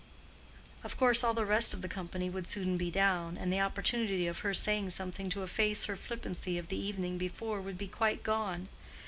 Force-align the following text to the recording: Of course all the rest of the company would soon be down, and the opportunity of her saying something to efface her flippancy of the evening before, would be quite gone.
Of 0.83 0.97
course 0.97 1.23
all 1.23 1.35
the 1.35 1.45
rest 1.45 1.75
of 1.75 1.83
the 1.83 1.87
company 1.87 2.27
would 2.27 2.47
soon 2.47 2.75
be 2.75 2.89
down, 2.89 3.37
and 3.37 3.53
the 3.53 3.59
opportunity 3.61 4.25
of 4.25 4.39
her 4.39 4.51
saying 4.51 4.89
something 4.89 5.29
to 5.29 5.43
efface 5.43 5.85
her 5.85 5.95
flippancy 5.95 6.57
of 6.57 6.69
the 6.69 6.77
evening 6.79 7.19
before, 7.19 7.61
would 7.61 7.77
be 7.77 7.87
quite 7.87 8.23
gone. 8.23 8.67